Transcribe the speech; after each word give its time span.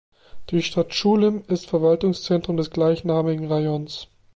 Die 0.49 0.63
Stadt 0.63 0.89
Tschulym 0.89 1.43
ist 1.47 1.67
Verwaltungszentrum 1.69 2.57
des 2.57 2.71
gleichnamigen 2.71 3.45
Rajons. 3.51 4.07